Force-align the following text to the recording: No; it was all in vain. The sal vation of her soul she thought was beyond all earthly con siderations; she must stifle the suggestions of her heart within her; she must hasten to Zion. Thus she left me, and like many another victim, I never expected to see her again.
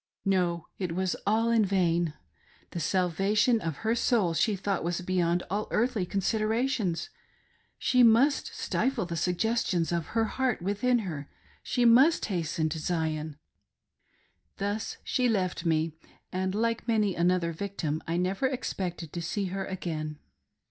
No; 0.25 0.65
it 0.79 0.95
was 0.95 1.15
all 1.27 1.51
in 1.51 1.63
vain. 1.63 2.15
The 2.71 2.79
sal 2.79 3.11
vation 3.11 3.59
of 3.59 3.77
her 3.85 3.93
soul 3.93 4.33
she 4.33 4.55
thought 4.55 4.83
was 4.83 5.01
beyond 5.01 5.43
all 5.47 5.67
earthly 5.69 6.07
con 6.07 6.21
siderations; 6.21 7.09
she 7.77 8.01
must 8.01 8.47
stifle 8.47 9.05
the 9.05 9.15
suggestions 9.15 9.91
of 9.91 10.17
her 10.17 10.25
heart 10.25 10.59
within 10.59 11.01
her; 11.05 11.29
she 11.61 11.85
must 11.85 12.25
hasten 12.25 12.67
to 12.69 12.79
Zion. 12.79 13.37
Thus 14.57 14.97
she 15.03 15.29
left 15.29 15.67
me, 15.67 15.93
and 16.31 16.55
like 16.55 16.87
many 16.87 17.13
another 17.13 17.53
victim, 17.53 18.01
I 18.07 18.17
never 18.17 18.47
expected 18.47 19.13
to 19.13 19.21
see 19.21 19.45
her 19.53 19.65
again. 19.65 20.17